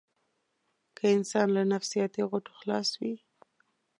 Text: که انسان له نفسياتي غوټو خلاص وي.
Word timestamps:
که 0.95 1.03
انسان 1.15 1.47
له 1.55 1.61
نفسياتي 1.73 2.21
غوټو 2.29 2.51
خلاص 2.59 2.89
وي. 3.01 3.15